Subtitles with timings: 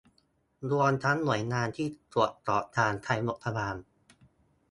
[0.71, 3.75] รวมทั้งหน่วยงานที่ตรวจสอบการใช้งบประมาณ